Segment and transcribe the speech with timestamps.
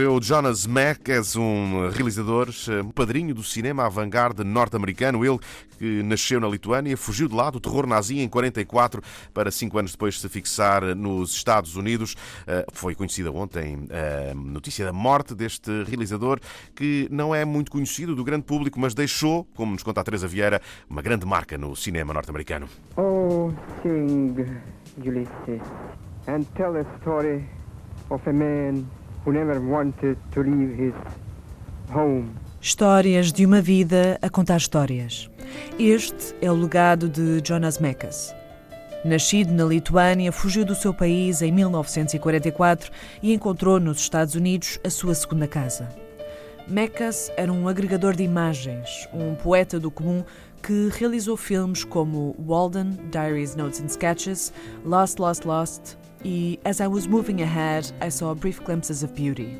[0.00, 2.48] Morreu Jonas Mekas, um realizador,
[2.82, 5.22] um padrinho do cinema avant-garde norte-americano.
[5.22, 5.38] Ele
[5.78, 9.02] que nasceu na Lituânia, fugiu de lá do terror nazi em 44
[9.34, 12.16] para cinco anos depois se fixar nos Estados Unidos.
[12.46, 13.86] Eh, Foi conhecida ontem
[14.30, 16.40] a notícia da morte deste realizador
[16.74, 20.26] que não é muito conhecido do grande público, mas deixou, como nos conta a Teresa
[20.26, 22.66] Vieira, uma grande marca no cinema norte-americano.
[22.96, 24.34] Oh, sing,
[24.96, 25.60] Ulysses,
[26.26, 27.44] and tell a story
[28.08, 28.86] of a man
[29.24, 30.94] who never wanted to leave his
[31.92, 32.30] home.
[32.60, 35.30] Histórias de uma vida a contar histórias.
[35.78, 38.34] Este é o legado de Jonas Mekas.
[39.02, 42.90] Nascido na Lituânia, fugiu do seu país em 1944
[43.22, 45.88] e encontrou nos Estados Unidos a sua segunda casa.
[46.68, 50.22] Mekas era um agregador de imagens, um poeta do comum
[50.62, 54.52] que realizou filmes como Walden, Diaries, Notes and Sketches,
[54.84, 59.56] Lost, Lost, Lost e As I Was Moving Ahead, I Saw Brief Glimpses of Beauty.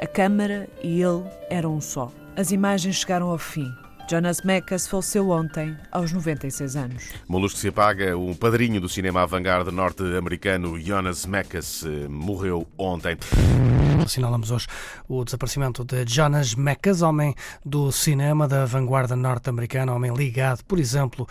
[0.00, 2.10] A câmara e ele eram um só.
[2.36, 3.72] As imagens chegaram ao fim.
[4.10, 7.04] Jonas Mekas faleceu ontem, aos 96 anos.
[7.28, 12.66] Uma luz que se apaga, o padrinho do cinema avant-garde norte-americano Jonas Mekas eh, morreu
[12.76, 13.16] ontem.
[14.04, 14.66] Assinalamos hoje
[15.08, 21.26] o desaparecimento de Jonas Mekas, homem do cinema da vanguarda norte-americana, homem ligado, por exemplo,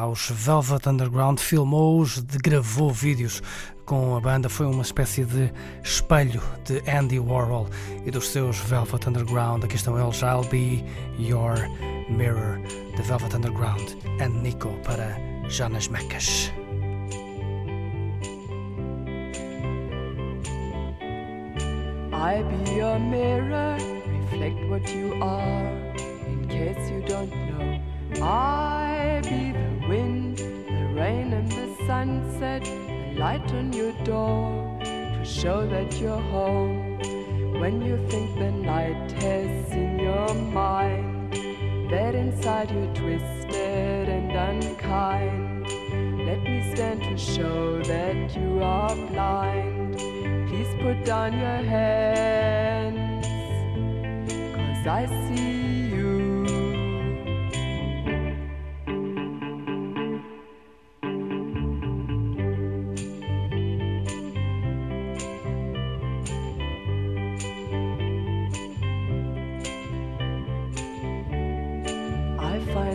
[0.00, 3.42] aos Velvet Underground, filmou-os, gravou vídeos
[3.88, 5.50] com a banda, foi uma espécie de
[5.82, 7.66] espelho de Andy Warhol
[8.04, 9.64] e dos seus Velvet Underground.
[9.64, 10.84] Aqui estão eles, I'll Be
[11.18, 11.56] Your
[12.10, 12.60] Mirror,
[12.94, 15.16] de Velvet Underground, and Nico para
[15.48, 16.52] Jonas Mekas.
[22.12, 25.72] I be your mirror, reflect what you are.
[26.26, 27.80] In case you don't know,
[28.22, 35.24] I be the wind, the rain, and the sunset, the light on your door to
[35.24, 36.98] show that you're home.
[37.60, 41.32] When you think the night has in your mind,
[41.90, 45.66] that inside you're twisted and unkind.
[46.26, 49.98] Let me stand to show that you are blind.
[50.48, 53.26] Please put down your hands,
[54.54, 55.87] cause I see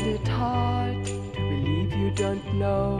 [0.00, 2.98] find it hard to believe you don't know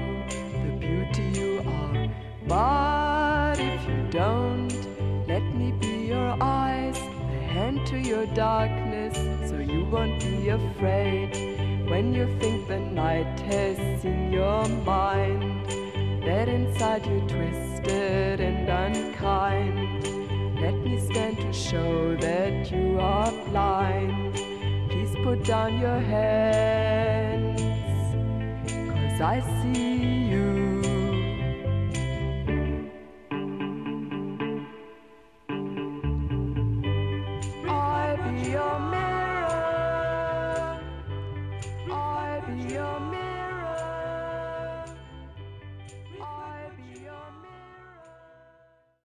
[0.65, 2.09] the beauty you are.
[2.47, 9.17] But if you don't, let me be your eyes, a hand to your darkness,
[9.49, 15.67] so you won't be afraid when you think the night has in your mind.
[16.25, 20.05] That inside you're twisted and unkind.
[20.61, 24.40] Let me stand to show that you are blind
[25.23, 27.61] put down your hands,
[28.91, 30.83] cause I see you.
[37.69, 40.81] I'll be your mirror.
[41.91, 43.30] I'll be your mirror.